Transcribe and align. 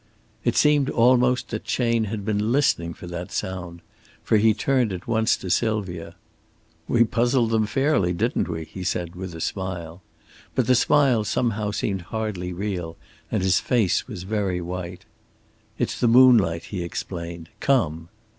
It 0.43 0.55
seemed 0.55 0.89
almost 0.89 1.49
that 1.49 1.63
Chayne 1.63 2.05
had 2.05 2.25
been 2.25 2.51
listening 2.51 2.95
for 2.95 3.05
that 3.05 3.31
sound. 3.31 3.81
For 4.23 4.37
he 4.37 4.51
turned 4.51 4.91
at 4.91 5.05
once 5.07 5.37
to 5.37 5.51
Sylvia. 5.51 6.15
"We 6.87 7.03
puzzled 7.03 7.51
them 7.51 7.67
fairly, 7.67 8.11
didn't 8.11 8.47
we?" 8.47 8.65
he 8.65 8.83
said, 8.83 9.15
with 9.15 9.35
a 9.35 9.39
smile. 9.39 10.01
But 10.55 10.65
the 10.65 10.73
smile 10.73 11.23
somehow 11.23 11.69
seemed 11.69 12.01
hardly 12.09 12.51
real, 12.51 12.97
and 13.29 13.43
his 13.43 13.59
face 13.59 14.07
was 14.07 14.23
very 14.23 14.59
white. 14.59 15.05
"It's 15.77 15.99
the 15.99 16.07
moonlight," 16.07 16.63
he 16.73 16.81
explained. 16.81 17.49
"Come!" 17.59 18.09